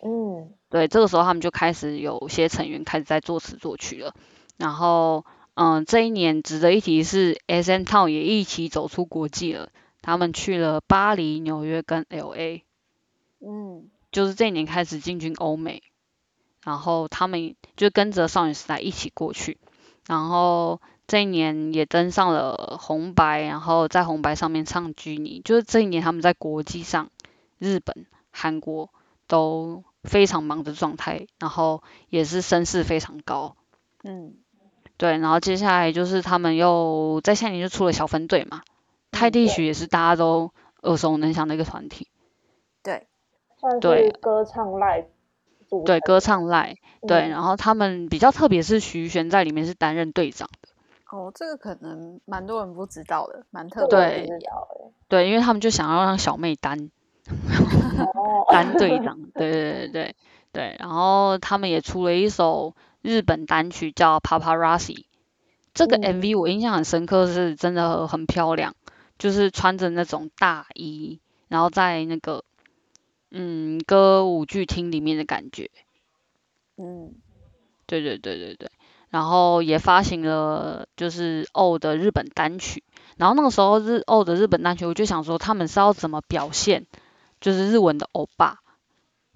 [0.05, 4.15] 嗯，对，这个时候他们就开始有些成员开始在作词作曲了。
[4.59, 5.25] 然后，
[5.57, 9.71] 嗯，这一年值得一提是 S M Town 也一起走出国际了，
[10.03, 12.63] 他们去了巴黎、纽约跟 L A，
[13.41, 15.83] 嗯，就是这一年开始进军欧美。
[16.63, 19.57] 然后他们就跟着少女时代一起过去，
[20.09, 27.13] 然后这一年也登上了红白，然后在红白上面唱《居你》，就是这一年他们在国际上，
[27.61, 28.91] 日本、韩国
[29.29, 33.57] 都非常忙的状态，然后也是声势非常高。
[34.03, 34.35] 嗯，
[34.97, 38.63] 对，然后接下来就是他们又在下年就出了小分队嘛，
[39.11, 42.09] 泰地许也是大家都耳熟能详的一个团体，
[42.83, 43.07] 对，
[43.61, 45.07] 算对是歌唱赖
[45.85, 46.47] 对，歌唱。
[46.47, 47.31] 赖，对，嗯。
[47.31, 50.69] 然后他们比较特别是徐玄在里面是担任队长的，
[51.11, 54.39] 哦，这个可能蛮多人不知道的，蛮特别的。
[55.09, 56.91] 对，因为他们就想要让小妹担
[58.15, 60.17] 哦， 担队长，对对对对
[60.53, 62.75] 对，然后他们也出了一首
[63.07, 64.95] 日本单曲叫《Paparazzi》，
[65.73, 68.75] 这个嗯 MV 我印象很深刻，是真的很漂亮，
[69.17, 72.43] 就是穿着那种大衣，然后在那个
[73.31, 75.71] 嗯歌舞剧厅里面的感觉，
[76.77, 77.15] 嗯，
[77.87, 78.71] 对对对对对，
[79.09, 82.83] 然后也发行了就是欧的日本单曲，
[83.17, 86.87] 然后那个时候日欧的日本单曲，我就想说他们是要怎么表现，
[87.41, 88.59] 就是日文的欧巴，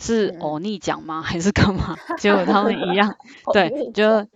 [0.01, 1.23] 是欧尼讲吗？
[1.23, 1.97] 还是干嘛？
[2.19, 3.15] 结果他们一样，
[3.53, 4.27] 对，就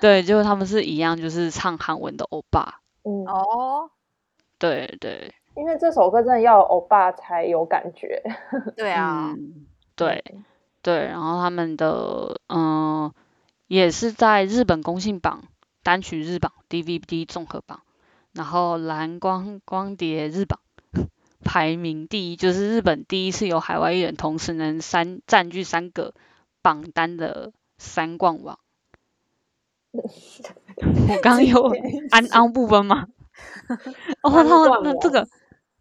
[0.00, 3.90] 对，结果他们是一样，就是唱韩文的欧巴，嗯，哦，
[4.58, 8.22] 对对，因为这首歌真的要欧巴才有感觉。
[8.76, 10.22] 对啊，嗯，对
[10.82, 13.12] 对，然后他们的嗯、
[13.68, 15.44] 也是在日本公信榜、
[15.84, 17.80] 单曲日榜、DVD 综合榜，
[18.32, 20.58] 然后蓝光光碟日榜
[21.44, 26.14] 排名第一，就是日本第一次有海外艺人同时能三占据三个
[26.62, 28.58] 榜单的三冠王。
[29.92, 31.70] 我刚刚有
[32.10, 33.08] 安安部分吗？
[34.22, 35.28] 哦，三他冠那这个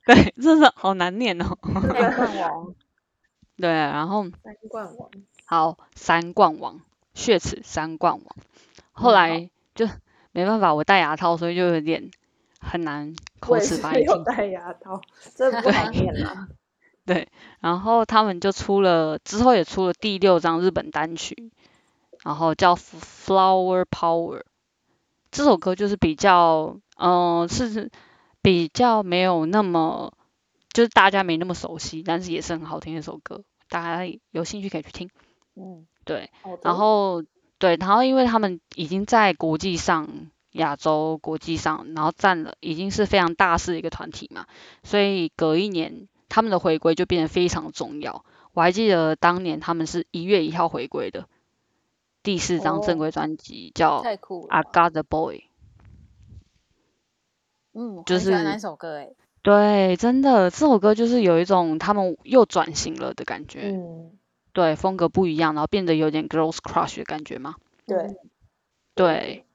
[0.05, 1.57] 对，真的好难念哦。
[1.61, 1.81] 三
[2.13, 2.75] 冠王，
[3.57, 5.09] 对，然后三冠王，
[5.45, 6.81] 好，三冠王，
[7.13, 8.35] 血池三冠王。
[8.91, 9.87] 后嗯来就
[10.31, 12.11] 没办法，我戴牙套，所以就有点
[12.61, 14.23] 很难口齿发音清。
[14.23, 15.01] 戴牙套，
[15.35, 16.47] 这不好念啊。
[17.59, 21.51] 然后他们就出了之后也出了第六张日本单曲，
[22.23, 24.37] 然后叫《Flower Power》。
[25.31, 27.91] 这首歌就是比较，嗯、是
[28.41, 30.13] 比较没有那么，
[30.71, 35.09] 就是大家没那么熟悉，但是也是很好听的一首歌，大家有兴趣可以去听。
[35.55, 36.29] 嗯，对，
[36.63, 37.23] 然后
[37.57, 40.07] 对，然后因为他们已经在国际上、
[40.51, 44.45] 亚洲国际上，然后占了已经是非常大势的一个团体嘛，
[44.83, 48.25] 所以隔一年他们的回归就变得非常重要。
[48.53, 51.27] 我还记得当年他们是一月一号回归的，
[52.21, 54.01] 第四张正哦规专辑叫
[54.47, 54.63] 《I。
[54.63, 55.37] Got the Boy》。
[57.73, 59.15] 嗯，就是那首歌诶。
[59.43, 64.11] 对，真的这首歌就是有一种他们又转型了的感觉，嗯，
[64.53, 67.55] 对，风格不一样，然后变得有点 Girls Crush 的感觉嘛。
[67.87, 68.17] 对，
[68.93, 69.45] 对，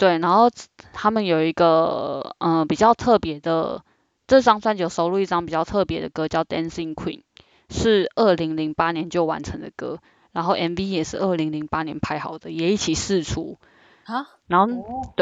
[0.00, 0.50] 对，然后
[0.94, 3.84] 他们有一个嗯、呃比较特别的，
[4.26, 7.18] 这张专辑有收录一张比较特别的歌，叫《Dancing Queen》，
[7.68, 9.98] 是二零零八年就完成的歌，
[10.32, 13.58] 然后 MV 也是二零零八年拍好的，也一起试出，
[14.04, 15.12] 啊，然后哦，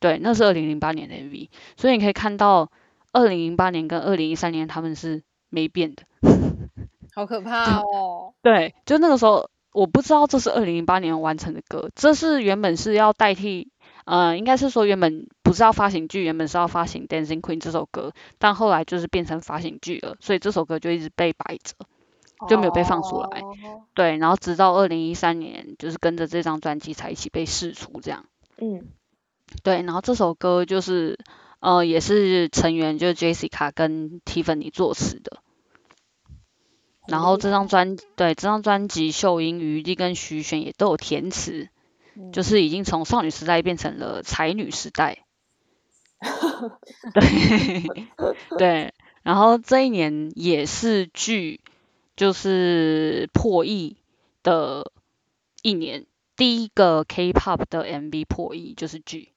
[0.00, 2.70] 对，那是二零零八年的 MV，所以你可以看到
[3.12, 6.04] 二零零八年跟二零一三年他们是没变的，
[7.14, 8.32] 好可怕哦。
[8.40, 13.70] 对，就那个时候我不知道这是二零零八年完成的歌，这是原本是要代替，
[14.08, 21.74] 呃，应该是说原本不是要发行剧，原本是要发行《Dancing Queen》这首歌，但后来就是变成发行剧了，所以这首歌就一直被摆着，
[22.48, 23.40] 就没有被放出来。
[23.40, 23.54] 哦
[23.92, 28.24] 对，然后直到二零一三年，就是跟着这张专辑才一起被释出这样。
[28.56, 28.86] 嗯，
[29.62, 31.18] 对，然后这首歌就是
[31.60, 35.42] 呃也是成员就是 Jessica 跟 Tiffany 作词的。
[37.06, 41.68] 然后这张专对这张专辑，秀英、余力跟徐玄也都有填词，嗯
[42.32, 45.24] 就是已经从少女时代变成了才女时代。
[47.14, 47.84] 对
[48.58, 51.60] 对，然后这一年也是剧
[52.16, 53.96] 就是破亿
[54.42, 54.90] 的
[55.62, 59.32] 一年，第一个 K-pop 的 MV 破亿就是剧，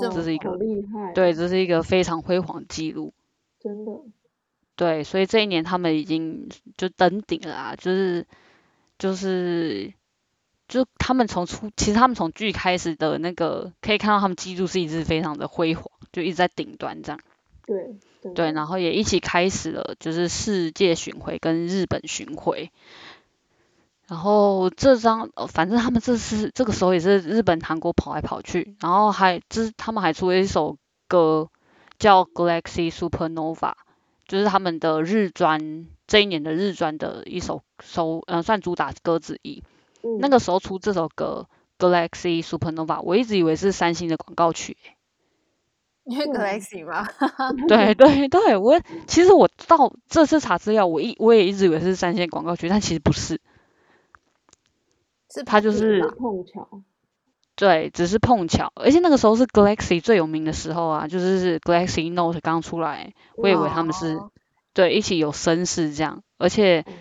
[0.00, 3.14] 这这是一个好厉害，对，，这是一个非常辉煌的记录。
[3.60, 3.92] 真的，
[4.74, 8.26] 对，所以这一年他们已经就登顶了啊，就是
[8.98, 9.94] 就是
[10.72, 17.20] 就他们从出，其实他们从剧开始的那个，可以看到他们记录是一直非常的辉煌，就一直在顶端这样。
[17.66, 22.72] 对，真对，然后也一起开始了就是世界巡回跟日本巡回，
[24.08, 31.50] 然后这张，呃反正他们这次这个时候也是日本、韩国跑来跑去，然后还这他们还出了一首歌
[31.98, 33.54] 叫《Galaxy Supernova》，
[34.26, 39.62] 就是他们的日专这一年的日专的一首首呃算主打歌之一。
[40.02, 40.18] 嗯。
[40.20, 41.48] 那个时候出这首歌
[41.84, 44.96] 《Galaxy Supernova》，我一直以为是三星的广告曲欸、
[46.04, 47.06] 因为嗯 Galaxy 嘛，
[47.68, 53.40] 对对对，我其实我到这次查资料，我一我也一直以为是三星的广告曲，但其实不是，
[55.30, 56.68] 是它就是碰巧，
[57.54, 64.30] 对，只是碰巧，而且那个时候是 Galaxy 最有名的时候啊，就是是 Galaxy Note 刚出来，我以为他们是、哦。
[64.74, 66.92] 对一起有声势这样，而且哦，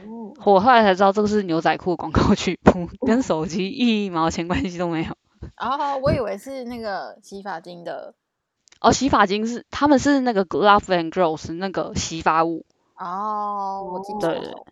[0.43, 5.11] 我后来才知道这个是牛仔裤的广告曲，谱跟手机一毛钱关系都没有。
[5.57, 8.13] 哦，我以为是那个洗发精的
[8.79, 12.65] 哦，洗发精是他们是那个 Love and Girls 那个洗发舞，
[12.97, 14.65] 哦，我记对错了，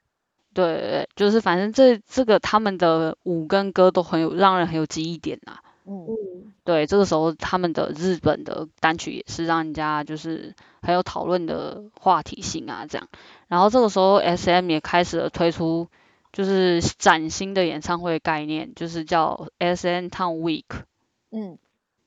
[0.54, 5.62] 对对对，就是反正这这个他们的舞跟歌都很有让人很有记忆点啊。
[5.90, 13.08] 嗯，嗯，对，这个时候他们的日本的单曲也是让人家就是很有讨论的话题性啊，这样。
[13.48, 15.88] 然后这个时候 S.M 也开始了推出
[16.32, 20.66] 就是崭新的演唱会概念，就是叫 S.M Town Week。
[21.32, 21.58] 嗯，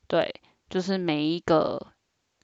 [0.06, 0.40] 对，
[0.70, 1.88] 就是每一个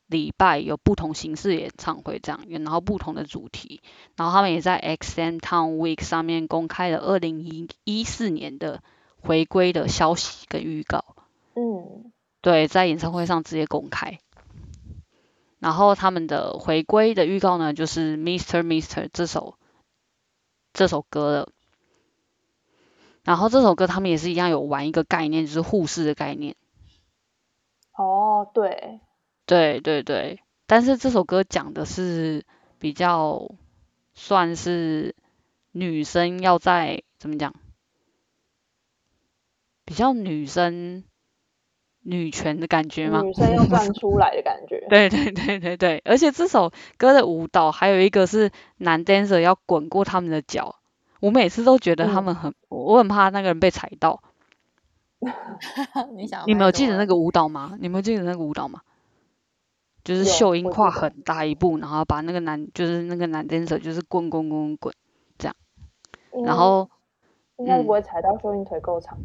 [0.09, 3.81] 礼拜有不同形式演唱会这样，然后不同的主题。
[4.17, 8.83] 然后他们也在 X.M Town Week 上面公开了二零一一四年的
[9.21, 11.05] 回归的消息跟预告。
[11.59, 14.21] 嗯，对，在演唱会上直接公开。
[15.59, 19.59] 然后他们的回归的预告呢，就是《Mister Mister》这首
[20.73, 21.53] 这首歌了。
[23.25, 26.55] 然后这首歌他们也是一样有玩一个概念，就是护士的概念。
[27.93, 29.01] 哦，对，
[29.45, 32.47] 对对对，但是这首歌讲的是
[32.79, 33.51] 比较
[34.15, 35.17] 算是
[35.73, 37.53] 女生要在怎么讲，
[39.85, 41.03] 比较女生
[42.09, 43.21] 女权的感觉吗？
[43.23, 50.77] 女生要站出来的感觉， 对对对对对，而且这首歌的舞蹈还有一个是男 dancer 要滚过他们的脚，
[51.21, 54.23] 我每次都觉得他嗯们很，我很怕那个人被踩到。
[56.15, 57.17] 你想你们有记得那个？
[57.17, 57.77] 舞蹈吗？
[57.81, 58.83] 你们有记得那个舞蹈吗？
[60.05, 64.93] 就是秀英跨很大一步，然后把那个男，就是那个男 dancer 就是滚滚滚滚
[65.39, 65.55] 滚，
[66.33, 66.89] 应该然后
[67.59, 69.19] 应该嗯不会踩到秀英腿够长，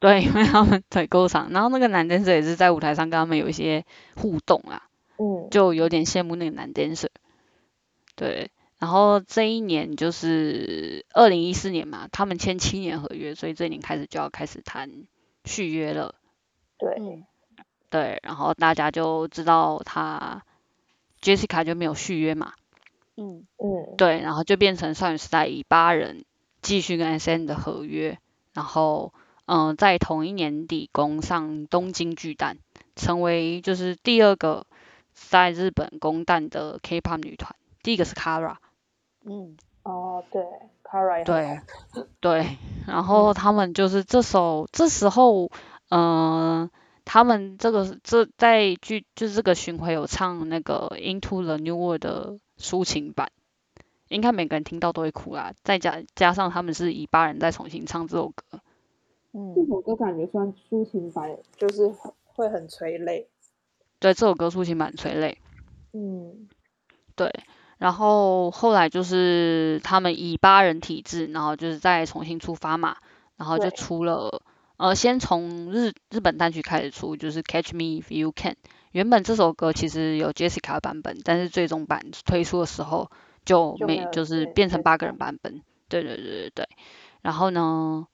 [0.00, 3.84] 对，因为他们腿够长，然后那个男 dancer 也是在舞台上跟他们有一些
[4.14, 7.08] 互动啊，嗯，就有点羡慕那个男 dancer。
[8.14, 14.90] 对，然后这一年就是二零一四年嘛，他们签七年合约，所以这一年开始就要开始谈
[15.44, 16.14] 续约了。
[16.78, 17.24] 对，嗯，
[17.90, 20.44] 对，然后大家就知道他
[21.20, 22.52] Jessica 就没有续约嘛，
[23.16, 26.24] 嗯，嗯，对，然后就变成少女时代以八人
[26.62, 28.18] 继续跟 S.N 的合约，
[28.52, 29.12] 然后
[29.48, 32.58] 嗯、呃在同一年底攻上东京巨蛋，
[32.94, 34.66] 成为就是第二个
[35.14, 38.56] 在日本攻蛋的 K-pop 女团，第一个是 Kara，
[39.24, 40.42] 嗯，哦，对
[40.84, 41.60] ，Kara 对
[42.20, 42.56] 对，
[42.86, 45.50] 然后他们就是这首这时候，
[45.88, 46.70] 嗯、
[47.04, 53.30] 他们这个这在剧就是这个巡回有唱那个 Into the New World 的抒情版，
[54.08, 55.54] 应该每个人听到都会哭啦。
[55.62, 58.60] 再加加上他们是以八人再重新唱这首歌，
[59.32, 61.92] 这嗯，首歌感觉算抒情版，就是
[62.24, 63.28] 会很催泪。
[63.98, 65.38] 对这首歌抒情版催泪。
[65.92, 66.48] 嗯，
[67.14, 67.32] 对，
[67.78, 72.96] 然后后来就是他们以八人体制，然后就是再重新出发嘛，
[73.36, 74.42] 然后就出了
[74.76, 78.56] 呃，先从日日本单曲开始出，就是 Catch Me If You Can。
[78.92, 83.10] 原本这首歌其实有 Jessica 的版本，但是最终版推出的时候
[83.44, 85.62] 就没就是变成八个人版本。
[85.88, 86.68] 对对对对对。
[87.20, 88.06] 然后呢，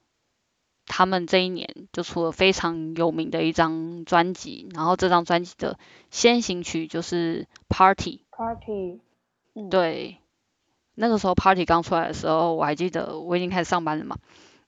[0.87, 5.79] 他们这一年就出了非常有名的一张专辑，然后这张专辑的
[6.11, 8.25] 先行曲就是 Party。
[8.31, 9.01] Party，
[9.55, 10.19] 嗯，对，
[10.95, 14.17] 那个时候 Party 刚出来的时候，我还记得我已经开始上班了嘛，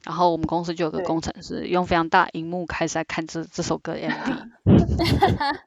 [0.05, 4.51] 然后我们公司就有个工程师用非常大荧幕开始在看这这首歌的 MV。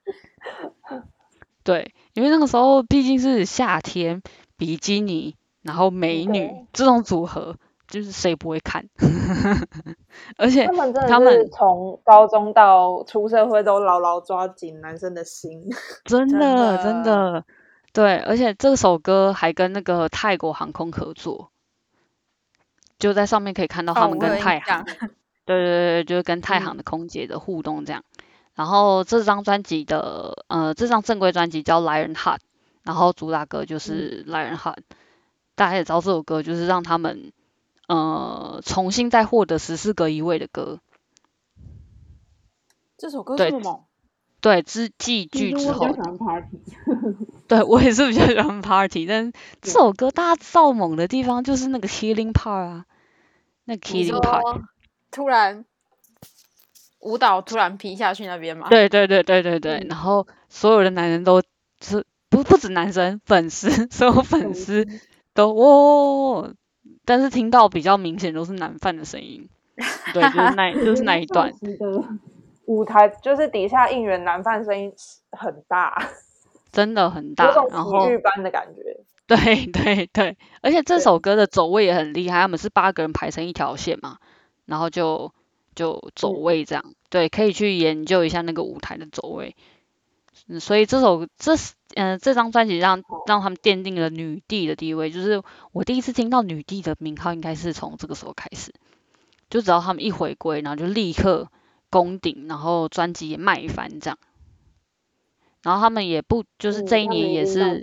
[1.63, 4.23] 对，因为那个时候毕竟是夏天，
[4.57, 7.57] 比基尼，然后美女这种组合，
[7.89, 8.87] 就是谁不会看？
[10.37, 15.67] 而且他们真的是从高中到出社会都牢牢抓紧男生的心。
[16.05, 17.45] 真真的真的的，
[17.91, 21.51] 对，而且这首歌还跟那个泰国航空合作，
[22.97, 24.61] 就在上面可以看到他哦，们跟泰
[25.45, 28.03] 对对对，就是跟太行嗯的空姐的互动这样。
[28.55, 32.37] 然后这张专辑的呃，这张正规专辑叫《Lion Heart》，
[32.83, 34.75] 然后主打歌就是《Lion Heart》，
[35.55, 37.31] 大家也知道这首歌就是让他们
[37.89, 40.79] 呃重新再获得十四个一位的歌，
[42.95, 43.49] 这首歌对。
[43.49, 43.63] 这么？
[43.63, 43.79] 猛，
[44.41, 45.87] 对，之继其剧之后。
[45.87, 46.57] 实我比较，喜欢 Party，
[47.49, 52.85] 对我也是比较喜欢 Party，但是这首歌大家造猛的地方就是那个 Killing Part 啊，
[53.65, 54.61] 那个你 Killing Part，说
[55.09, 55.65] 突然
[56.99, 59.87] 舞蹈突然劈下去那边嘛？，对对对对对对，嗯。
[59.89, 61.41] 然后所有的男人都
[61.81, 64.85] 是不不止男生，粉丝所有粉丝。
[65.31, 66.53] 都哦，
[67.09, 69.49] 但是听到比较明显都是男犯的声音，
[70.13, 71.51] 对，就是那就是那一段，
[72.65, 74.93] 舞台就是底下应援男犯声音
[75.31, 76.11] 很大，
[76.71, 78.95] 真的很大，然后体育班的感觉。
[79.25, 84.19] 对对对，而且这首歌的走位也很厉害，他们是八个人排成一条线嘛，
[84.67, 85.33] 然后就
[85.73, 89.55] 就走嗯位这样，对，可以去研究一下那个舞台的走位。
[90.47, 95.43] 嗯，所以这首这是嗯、呃、这张专辑让让他们奠定了女帝的地位，就是
[95.73, 98.73] 我第一次听到女帝的名号，应该是从这个时候开始，
[99.49, 101.51] 就只要他们一回归，然后就立刻
[101.89, 104.17] 攻顶，然后专辑也卖翻这样。
[105.61, 107.81] 然后他们也不就是嗯这一年也是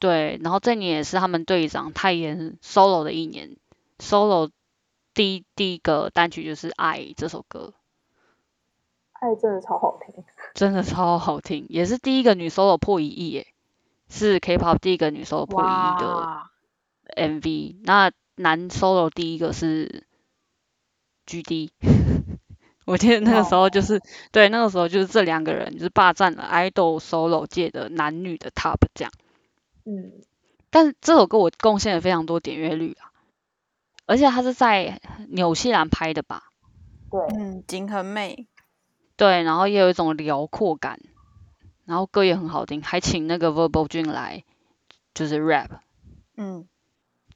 [0.00, 3.56] 对，然后这一年也是他们队长泰妍 solo 的一年
[4.00, 4.50] ，solo
[5.14, 7.74] 第一第一个单曲就是《爱》这首歌，
[9.20, 13.46] 爱真的超好听， 真的超好听，也是第一个女 solo 破一亿耶，
[14.08, 16.42] 是 K-pop 第一个女 solo 破一亿的
[17.16, 17.76] ，MV。
[17.84, 20.04] 那男 solo 第一个是
[21.26, 21.70] GD，
[22.86, 24.00] 我记得那个时候就是、
[24.32, 29.12] 对，那个时候就是这两个人就是霸占了 idol solo 界的男女的 top 这样。
[29.84, 30.12] 嗯，
[30.70, 33.12] 但是这首歌我贡献了非常多点阅率啊，
[34.06, 36.44] 而且它是在纽西兰拍的吧？
[37.10, 38.46] 对，嗯，景很美，
[39.20, 40.98] 对，然后也有一种辽阔感，
[41.84, 44.44] 然后歌也很好听，还请那个 Verbal Jun 来
[45.12, 45.68] 就是 rap，
[46.38, 46.66] 嗯，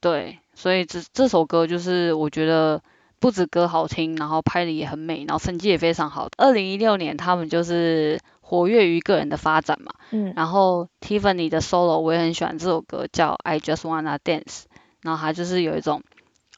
[0.00, 2.82] 对，所以这这首歌就是我觉得
[3.20, 6.30] 不止歌好听，然后拍的也很美，然后成绩也非常好。
[6.38, 14.62] 二零一六年他们就是活跃于个人的发展嘛，嗯，然后 Tiffany 的 solo 我也很喜欢这首歌，叫 I Just Wanna Dance，
[15.02, 16.02] 然后它就是有一种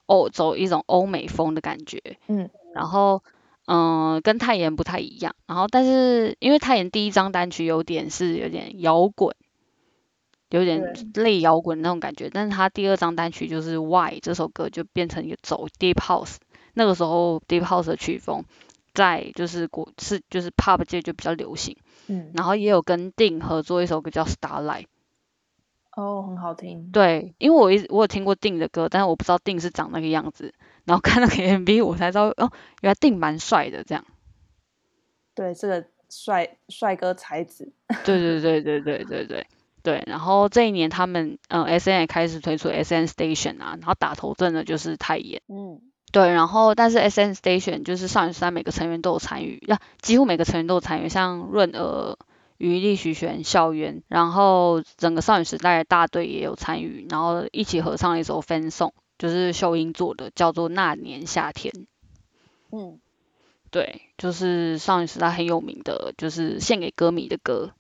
[0.07, 3.25] 欧走一种欧美风的感觉，嗯，然后
[3.67, 9.35] 嗯跟泰妍不太一样，然后但是因为泰妍第一张单曲有点是有点摇滚，
[10.51, 16.37] 有点类摇滚那种感觉，但是他第二张单曲就是 Why 这首歌就变成一个走 Deep House，
[16.75, 18.45] 那个时候 Deep House 的曲风
[18.95, 21.77] 在就是国是就是 Pop 界就比较流行。
[22.07, 24.85] 嗯，然后也有跟定合作一首歌叫《Starlight》。
[25.97, 26.91] 哦，很好听。
[26.93, 30.55] 对，因为我一直我有听过定的歌，但是我不知道定是长那个样子。
[30.87, 34.05] 然后看那个 MV，我才知道哦，原来定蛮帅的这样。
[35.35, 37.73] 对，这个帅帅哥才子。
[38.07, 39.47] 对对对对对对对
[39.83, 40.05] 对。
[40.07, 45.43] 然后这一年他们嗯 S N 也开始推出 S N Station 啊，然后打头阵的就是泰妍。
[45.49, 45.81] 嗯，
[46.13, 52.17] 对，然后但是 S N Station 就是少女时代每个成员都有参与，那、几乎每个成员都有参与，像润儿、
[52.59, 61.73] 于丽、徐玄、校园，然后整个少女时代的大队也有参与，然后一起合唱了一首 fan song，就是秀英做的，叫做《那年夏天》。
[62.71, 62.99] 嗯，
[63.71, 67.73] 对，就是少女时代很有名的，就是献给歌迷的歌。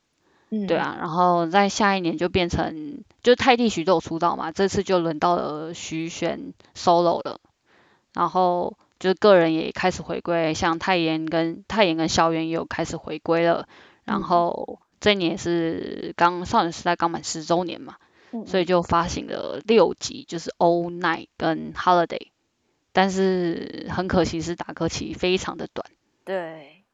[0.49, 7.41] 嗯，对，啊，然后在下一年就变成，就是泰地徐都有出道嘛，这次就轮到了徐玄 solo 了，
[8.14, 13.68] 然后就是个人也开始回归，像泰妍跟泰妍跟萧元也有开始回归了，
[14.05, 17.97] 然嗯后这一年是刚少女时代刚满十周年嘛，
[18.33, 22.29] 嗯所以就发行了六集，就是 All Night 跟 Holiday，
[22.93, 25.89] 但是很可惜是打歌期非常的短。
[26.24, 26.85] 对，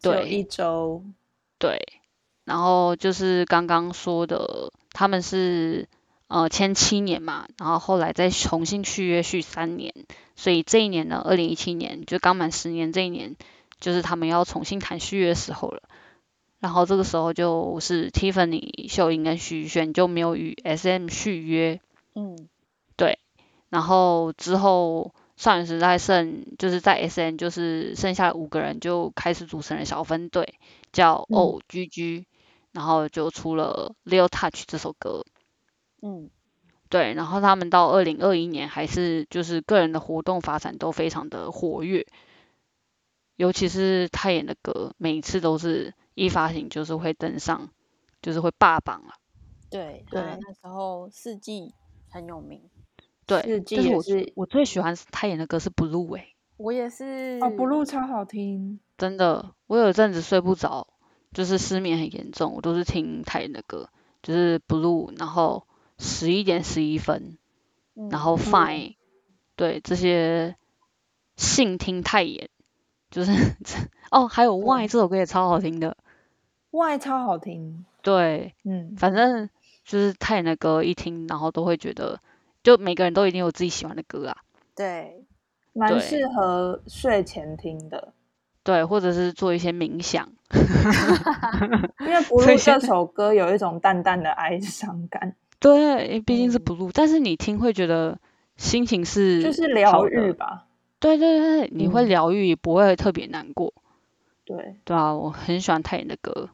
[0.00, 1.04] 对一周。
[1.58, 1.80] 对，
[2.44, 5.88] 然后就是刚刚说的，他们是
[6.28, 9.92] 呃签七年嘛，然后后来再重新续约续三年，
[10.36, 13.36] 所以这一年呢，二零一七年就刚满十年这一年，
[13.78, 15.82] 就是他们要重新谈续约的时候了。
[16.60, 21.80] 然后这个时候就是 Tiffany、秀英跟徐玄就没有与 SM 续约，
[22.14, 22.48] 嗯，
[22.96, 23.18] 对
[23.70, 30.54] 然后之后少女时代剩就是在 SM 就是剩下五个人就开始组成了小分队，
[30.92, 32.26] 叫嗯 O G G，、
[32.72, 35.24] 然后就出了《Leo Touch》这首歌。
[36.02, 36.28] 嗯，
[36.90, 42.06] 对，然后他们到二零二一年还是就是个人的活动发展都非常的活跃，
[43.36, 45.94] 尤其是泰妍的歌，每一次都是
[46.24, 47.70] 一发行就是会登上，
[48.20, 49.16] 就是会霸榜啊。
[49.70, 51.72] 对，对那时候四季
[52.10, 52.62] 很有名，
[53.26, 58.80] 对四，季但是我也是我最喜欢他演的歌是 Blue 欸诶、我也是，哦，Blue 超好听。
[58.98, 60.88] 真的，我有一阵子睡不着，
[61.32, 63.88] 就是失眠很严重，我都是听泰妍的歌，
[64.22, 65.66] 就是 Blue，然后
[65.98, 67.38] 十一点十一分，
[67.94, 68.96] 嗯然后 Fine，、
[69.56, 70.56] 对这些
[71.36, 72.50] 性听太严，
[73.10, 73.32] 就是
[74.10, 75.96] 哦，还有 Why 这首歌也超好听的，
[76.72, 79.48] 外超好听，对，嗯，反正
[79.84, 82.20] 就是泰妍的歌一听，然后都会觉得，
[82.62, 84.36] 就每个人都一定有自己喜欢的歌啊，
[84.76, 85.24] 对，
[85.72, 88.12] 蛮适合睡前听的。
[88.62, 90.28] 对，或者是做一些冥想，
[92.00, 92.14] 因为
[92.64, 98.18] 《这首歌有一种淡淡的哀伤感， 对，因为毕竟是嗯 blue，、但是你听会觉得
[98.56, 100.66] 心情是就是疗愈吧。
[101.00, 103.72] 对对对，你会嗯疗愈，不会特别难过。
[104.44, 106.50] 对，对啊，我很喜欢泰妍的歌。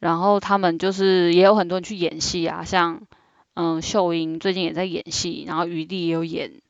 [0.00, 3.06] 然后他们就是也有很多人去演戏啊，像
[3.54, 6.62] 嗯秀英最近也在演戏，然后余力也有演，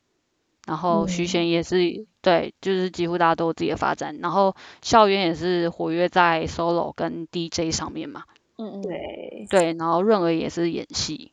[0.67, 4.17] 然后徐嗯贤也是、对，就是几乎大家都有自己的发展。
[4.21, 8.25] 然后校园也是活跃在 solo 跟 DJ 上面嘛，
[8.57, 11.31] 嗯嗯，对，对，然后润儿也是演戏，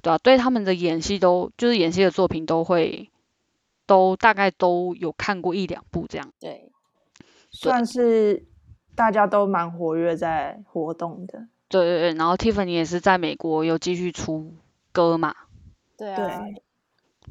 [0.00, 3.10] 对啊，对他们的演戏都就是演戏的作品都会
[3.86, 6.32] 都大概都有看过一两部这样。
[6.40, 6.72] 对，
[7.50, 8.46] 算是
[8.96, 11.46] 大家都蛮活跃在活动的。
[11.68, 14.54] 对对对，然后 Tiffany 也是在美国有继续出
[14.92, 15.34] 歌嘛，
[15.98, 16.44] 对啊，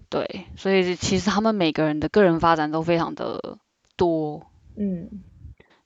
[0.09, 3.57] 对，所以其实他们每个人的个人发展都非常的
[3.95, 4.45] 多，
[4.75, 5.23] 嗯，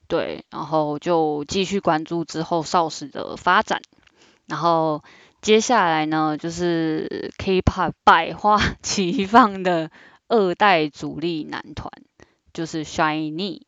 [0.08, 3.80] 对，然后就继续关注之后少时的发展，
[4.46, 5.04] 然后
[5.40, 9.92] 接下来呢就是 K-pop 百花齐放的
[10.26, 11.90] 二代主力男团，
[12.52, 13.62] 就是 Shiny。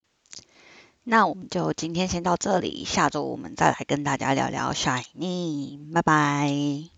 [1.04, 6.91] 那我们就今天先到这里，下周我们再来跟大家聊聊 Shiny，拜拜。